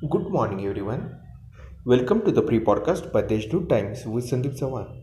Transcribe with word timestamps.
Good 0.00 0.28
morning, 0.30 0.64
everyone. 0.64 1.20
Welcome 1.84 2.24
to 2.24 2.30
the 2.30 2.40
pre 2.40 2.60
podcast 2.60 3.10
by 3.10 3.22
Deshdoot 3.22 3.68
Times 3.68 4.06
with 4.06 4.30
Sandeep 4.30 4.56
Sawan. 4.56 5.02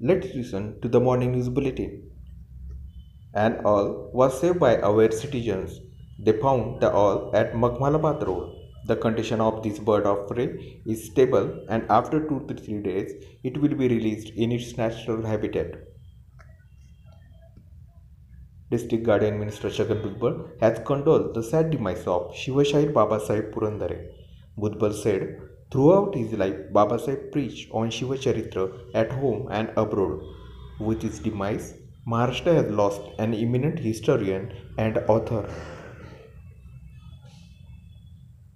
Let's 0.00 0.34
listen 0.34 0.80
to 0.80 0.88
the 0.88 0.98
morning 0.98 1.30
news 1.30 1.48
bulletin. 1.48 2.10
An 3.34 3.60
owl 3.64 4.10
was 4.12 4.40
saved 4.40 4.58
by 4.58 4.78
aware 4.78 5.12
citizens. 5.12 5.78
They 6.18 6.32
found 6.32 6.80
the 6.80 6.92
owl 6.92 7.30
at 7.32 7.52
Makmalabad 7.52 8.26
Road. 8.26 8.50
The 8.88 8.96
condition 8.96 9.40
of 9.40 9.62
this 9.62 9.78
bird 9.78 10.04
of 10.04 10.26
prey 10.26 10.80
is 10.84 11.06
stable, 11.06 11.64
and 11.68 11.86
after 11.88 12.26
2 12.28 12.46
to 12.48 12.54
3 12.54 12.82
days, 12.82 13.14
it 13.44 13.56
will 13.56 13.76
be 13.76 13.86
released 13.86 14.30
in 14.30 14.50
its 14.50 14.76
natural 14.76 15.24
habitat. 15.24 15.76
District 18.72 19.04
Guardian 19.04 19.38
Minister 19.38 19.68
Chhagan 19.68 20.02
Bhujbal 20.02 20.60
has 20.60 20.80
condoled 20.84 21.34
the 21.34 21.44
sad 21.44 21.70
demise 21.70 22.04
of 22.08 22.34
Shivshahir 22.34 22.92
Babasaheb 22.92 23.54
Purandare. 23.54 24.23
Bhujbal 24.58 24.92
said, 24.92 25.40
throughout 25.70 26.14
his 26.14 26.32
life, 26.32 26.56
Babasaheb 26.72 27.32
preached 27.32 27.70
on 27.72 27.90
Shiva 27.90 28.16
Charitra 28.16 28.72
at 28.94 29.10
home 29.10 29.48
and 29.50 29.70
abroad. 29.76 30.22
With 30.78 31.02
his 31.02 31.18
demise, 31.18 31.74
Maharashtra 32.06 32.54
has 32.54 32.70
lost 32.70 33.00
an 33.18 33.34
eminent 33.34 33.78
historian 33.78 34.52
and 34.78 34.98
author. 35.08 35.48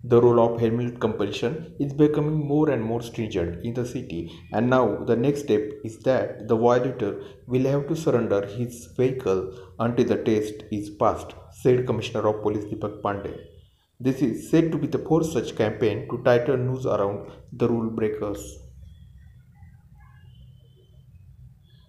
The 0.04 0.22
role 0.22 0.40
of 0.40 0.60
helmet 0.60 1.00
compulsion 1.00 1.74
is 1.80 1.92
becoming 1.92 2.46
more 2.46 2.70
and 2.70 2.82
more 2.82 3.02
stringent 3.02 3.64
in 3.64 3.74
the 3.74 3.84
city, 3.84 4.30
and 4.52 4.70
now 4.70 5.04
the 5.04 5.16
next 5.16 5.40
step 5.40 5.62
is 5.84 5.98
that 6.04 6.46
the 6.46 6.56
violator 6.56 7.20
will 7.46 7.64
have 7.64 7.88
to 7.88 7.96
surrender 7.96 8.46
his 8.46 8.86
vehicle 8.96 9.52
until 9.80 10.06
the 10.06 10.22
test 10.22 10.62
is 10.70 10.88
passed, 10.90 11.34
said 11.50 11.86
Commissioner 11.86 12.28
of 12.28 12.42
Police 12.42 12.64
Deepak 12.66 13.02
Pandey. 13.02 13.57
This 14.00 14.22
is 14.22 14.48
said 14.48 14.70
to 14.70 14.78
be 14.78 14.86
the 14.86 15.00
fourth 15.00 15.26
such 15.26 15.56
campaign 15.56 16.06
to 16.08 16.22
tighten 16.22 16.66
noose 16.68 16.86
around 16.86 17.32
the 17.52 17.68
rule 17.68 17.90
breakers. 17.90 18.42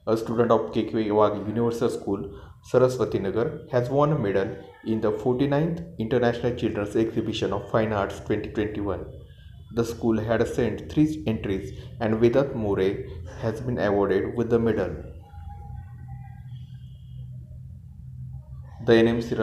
A 0.08 0.18
student 0.18 0.50
of 0.50 0.72
KK 0.72 1.12
Wagh 1.14 1.48
Universal 1.48 1.92
School, 1.92 2.24
Saraswati 2.64 3.20
Nagar, 3.20 3.60
has 3.72 3.92
won 3.92 4.14
a 4.14 4.18
medal 4.18 4.58
in 4.88 5.02
the 5.02 5.12
49th 5.12 6.00
International 6.00 6.56
Children's 6.56 6.96
Exhibition 6.96 7.54
of 7.54 7.70
Fine 7.70 7.94
Arts 7.94 8.18
2021. 8.22 9.06
The 9.76 9.86
school 9.86 10.20
had 10.20 10.48
sent 10.48 10.92
three 10.92 11.24
entries 11.28 11.80
and 12.00 12.16
Vedat 12.16 12.56
More 12.56 13.06
has 13.44 13.62
been 13.62 13.78
awarded 13.78 14.36
with 14.36 14.50
the 14.50 14.58
medal. 14.58 14.96
The 18.86 18.94
NMC 18.94 19.36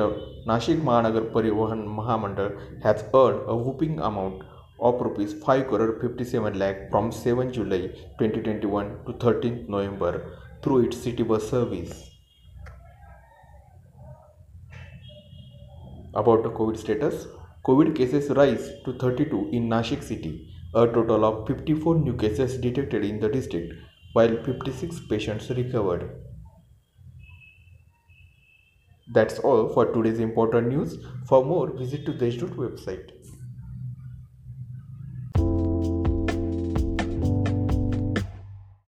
Nashik 0.46 0.80
Mahanagar 0.80 1.30
Parivahan 1.30 1.86
Mahamandal 1.86 2.82
has 2.82 3.04
earned 3.12 3.42
a 3.46 3.54
whooping 3.54 4.00
amount 4.00 4.42
of 4.80 4.98
rupees 4.98 5.34
5 5.34 5.68
crore 5.68 6.00
57 6.00 6.58
lakh 6.58 6.90
from 6.90 7.12
7 7.12 7.52
July 7.52 7.80
2021 8.18 9.04
to 9.04 9.12
13 9.12 9.66
November 9.68 10.38
through 10.62 10.86
its 10.86 10.96
city 10.96 11.22
bus 11.22 11.50
service. 11.50 12.10
About 16.14 16.42
the 16.42 16.50
COVID 16.50 16.78
status, 16.78 17.26
COVID 17.66 17.94
cases 17.94 18.30
rise 18.30 18.70
to 18.86 18.94
32 18.94 19.50
in 19.52 19.68
Nashik 19.68 20.02
city. 20.02 20.50
A 20.74 20.86
total 20.86 21.26
of 21.26 21.46
54 21.46 21.96
new 21.98 22.16
cases 22.16 22.56
detected 22.56 23.04
in 23.04 23.20
the 23.20 23.28
district, 23.28 23.74
while 24.14 24.42
56 24.44 25.00
patients 25.10 25.50
recovered. 25.50 26.10
That's 29.08 29.40
all 29.40 29.68
for 29.68 29.92
today's 29.92 30.20
important 30.20 30.68
news. 30.68 30.98
For 31.26 31.44
more, 31.44 31.76
visit 31.76 32.06
to 32.06 32.12
Deshdoot 32.12 32.54
website. 32.56 33.15